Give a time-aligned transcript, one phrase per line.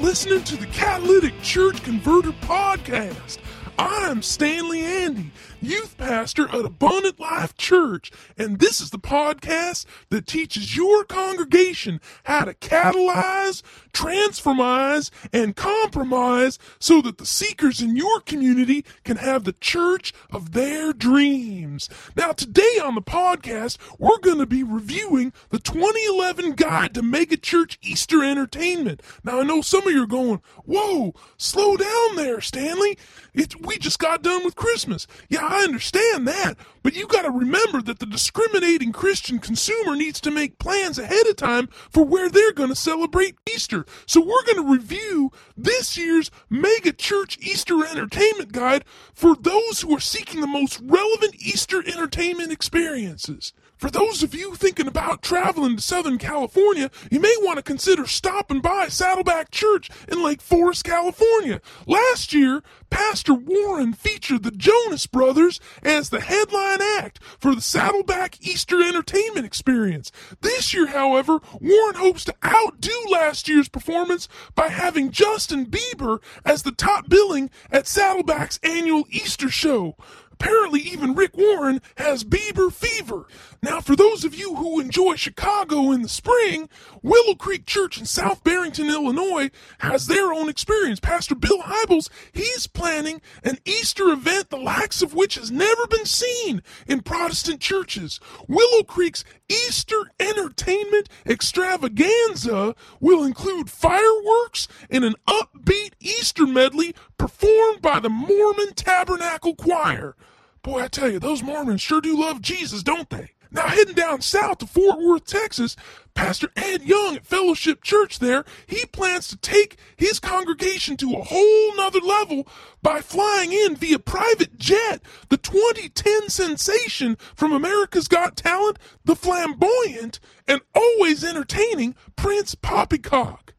[0.00, 3.38] listening to the Catalytic Church Converter Podcast.
[3.78, 5.30] I'm Stanley Andy,
[5.60, 12.00] youth pastor at Abundant Life Church, and this is the podcast that teaches your congregation
[12.24, 13.62] how to catalyze,
[13.92, 20.52] transformize, and compromise so that the seekers in your community can have the church of
[20.52, 21.88] their dreams.
[22.16, 27.36] Now, today on the podcast, we're going to be reviewing the 2011 Guide to Mega
[27.36, 29.02] Church Easter Entertainment.
[29.24, 32.96] Now, I know some of you are going, whoa, slow down there, Stanley.
[33.34, 35.06] It's, we just got done with Christmas.
[35.28, 36.54] Yeah, I understand that,
[36.84, 41.26] but you got to remember that the discriminating Christian consumer needs to make plans ahead
[41.26, 43.84] of time for where they're going to celebrate Easter.
[44.06, 49.96] So we're going to review this year's Mega Church Easter Entertainment Guide for those who
[49.96, 53.52] are seeking the most relevant Easter entertainment experiences.
[53.76, 58.06] For those of you thinking about traveling to Southern California, you may want to consider
[58.06, 61.62] stopping by Saddleback Church in Lake Forest, California.
[61.86, 65.39] Last year, Pastor Warren featured the Jonas Brothers
[65.82, 70.12] as the headline act for the Saddleback Easter Entertainment Experience.
[70.40, 76.62] This year, however, Warren hopes to outdo last year's performance by having Justin Bieber as
[76.62, 79.96] the top billing at Saddleback's annual Easter show.
[80.40, 83.26] Apparently, even Rick Warren has Bieber fever.
[83.62, 86.70] Now, for those of you who enjoy Chicago in the spring,
[87.02, 90.98] Willow Creek Church in South Barrington, Illinois has their own experience.
[90.98, 96.06] Pastor Bill Hybels, he's planning an Easter event the likes of which has never been
[96.06, 98.18] seen in Protestant churches.
[98.48, 108.00] Willow Creek's Easter entertainment extravaganza will include fireworks and an upbeat Easter medley performed by
[108.00, 110.16] the Mormon Tabernacle Choir.
[110.62, 113.30] Boy, I tell you, those Mormons sure do love Jesus, don't they?
[113.52, 115.74] Now, heading down south to Fort Worth, Texas,
[116.14, 121.24] Pastor Ed Young at Fellowship Church there, he plans to take his congregation to a
[121.24, 122.46] whole nother level
[122.80, 130.20] by flying in via private jet the 2010 sensation from America's Got Talent, the flamboyant
[130.46, 133.54] and always entertaining Prince Poppycock.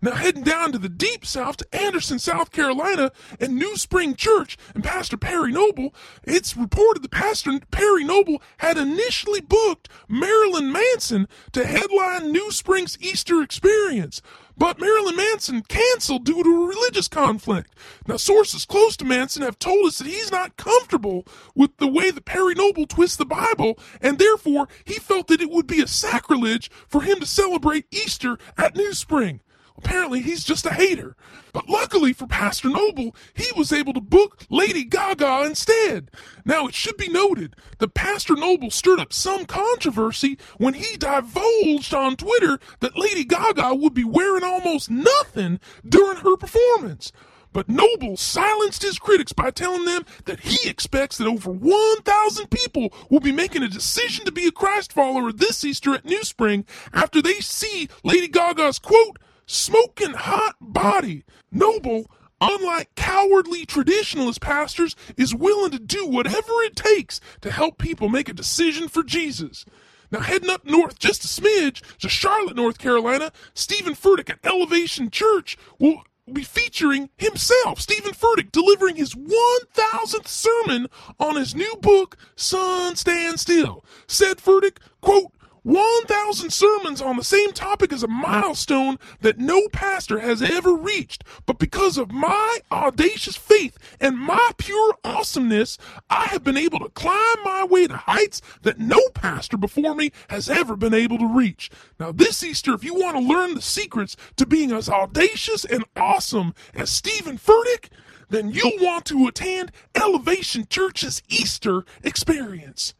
[0.00, 4.56] Now, heading down to the deep south to Anderson, South Carolina, and New Spring Church
[4.74, 5.94] and Pastor Perry Noble,
[6.24, 12.98] it's reported that Pastor Perry Noble had initially booked Marilyn Manson to headline New Spring's
[13.00, 14.20] Easter experience.
[14.56, 17.74] But Marilyn Manson canceled due to a religious conflict.
[18.06, 21.26] Now, sources close to Manson have told us that he's not comfortable
[21.56, 25.50] with the way that Perry Noble twists the Bible, and therefore he felt that it
[25.50, 29.40] would be a sacrilege for him to celebrate Easter at New Spring.
[29.76, 31.16] Apparently, he's just a hater.
[31.52, 36.10] But luckily for Pastor Noble, he was able to book Lady Gaga instead.
[36.44, 41.92] Now, it should be noted that Pastor Noble stirred up some controversy when he divulged
[41.92, 47.12] on Twitter that Lady Gaga would be wearing almost nothing during her performance.
[47.52, 52.92] But Noble silenced his critics by telling them that he expects that over 1,000 people
[53.08, 56.66] will be making a decision to be a Christ follower this Easter at New Spring
[56.92, 61.24] after they see Lady Gaga's quote, smoking hot body.
[61.50, 62.10] Noble,
[62.40, 68.28] unlike cowardly traditionalist pastors, is willing to do whatever it takes to help people make
[68.28, 69.64] a decision for Jesus.
[70.10, 75.10] Now, heading up north just a smidge to Charlotte, North Carolina, Stephen Furtick at Elevation
[75.10, 80.88] Church will be featuring himself, Stephen Furtick, delivering his 1000th sermon
[81.20, 83.84] on his new book, Sun Stand Still.
[84.06, 85.32] Said Furtick, quote,
[85.64, 91.24] 1,000 sermons on the same topic is a milestone that no pastor has ever reached.
[91.46, 95.78] But because of my audacious faith and my pure awesomeness,
[96.10, 100.12] I have been able to climb my way to heights that no pastor before me
[100.28, 101.70] has ever been able to reach.
[101.98, 105.84] Now, this Easter, if you want to learn the secrets to being as audacious and
[105.96, 107.88] awesome as Stephen Furtick,
[108.28, 112.92] then you'll want to attend Elevation Church's Easter experience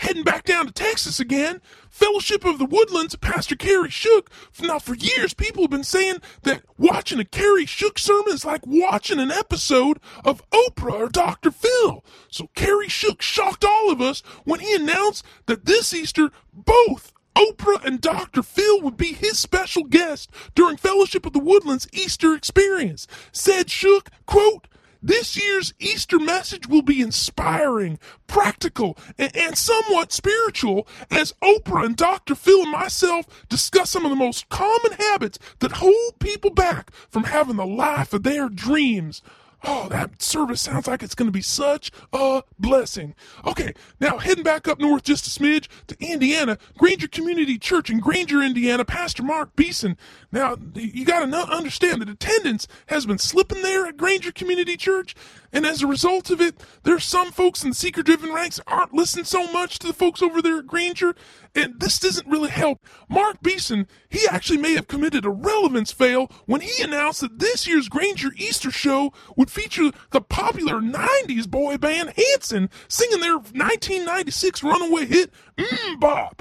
[0.00, 1.60] heading back down to Texas again.
[1.90, 4.30] Fellowship of the Woodlands, Pastor Kerry Shook.
[4.60, 8.66] Now, for years, people have been saying that watching a Kerry Shook sermon is like
[8.66, 11.50] watching an episode of Oprah or Dr.
[11.50, 12.02] Phil.
[12.28, 17.84] So Kerry Shook shocked all of us when he announced that this Easter, both Oprah
[17.84, 18.42] and Dr.
[18.42, 23.06] Phil would be his special guest during Fellowship of the Woodlands Easter experience.
[23.32, 24.66] Said Shook, quote,
[25.02, 32.34] this year's Easter message will be inspiring, practical, and, somewhat spiritual as Oprah and Dr.
[32.34, 37.24] Phil and myself discuss some of the most common habits that hold people back from
[37.24, 39.22] having the life of their dreams.
[39.62, 43.14] Oh, that service sounds like it's going to be such a blessing.
[43.46, 48.00] Okay, now heading back up north just a smidge to Indiana, Granger Community Church in
[48.00, 49.98] Granger, Indiana, Pastor Mark Beeson.
[50.32, 55.14] Now, you got to understand that attendance has been slipping there at Granger Community Church,
[55.52, 58.94] and as a result of it, there's some folks in the seeker driven ranks aren't
[58.94, 61.14] listening so much to the folks over there at Granger,
[61.54, 62.86] and this doesn't really help.
[63.08, 67.66] Mark Beeson, he actually may have committed a relevance fail when he announced that this
[67.66, 74.62] year's Granger Easter show would feature the popular 90s boy band Hanson singing their 1996
[74.62, 76.40] runaway hit, MMMBop.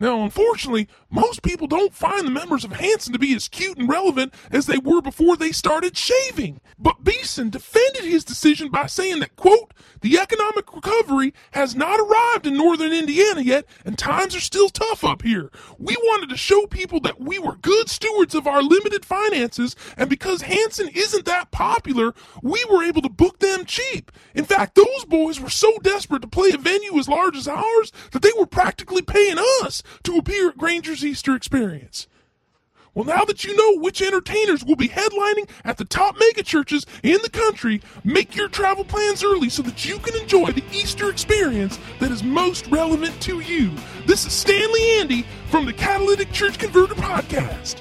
[0.00, 3.88] Now, unfortunately, most people don't find the members of Hanson to be as cute and
[3.88, 6.60] relevant as they were before they started shaving.
[6.78, 12.44] But Beeson defended his decision by saying that, quote, the economic recovery has not arrived
[12.44, 15.48] in northern Indiana yet, and times are still tough up here.
[15.78, 20.10] We wanted to show people that we were good stewards of our limited finances, and
[20.10, 24.10] because Hanson isn't that popular, we were able to book them cheap.
[24.34, 27.92] In fact, those boys were so desperate to play a venue as large as ours
[28.10, 32.08] that they were practically paying us to appear at Granger's Easter experience.
[32.92, 37.18] Well, now that you know which entertainers will be headlining at the top megachurches in
[37.22, 41.78] the country, make your travel plans early so that you can enjoy the Easter experience
[42.00, 43.70] that is most relevant to you.
[44.06, 47.80] This is Stanley Andy from the Catalytic Church Converter Podcast.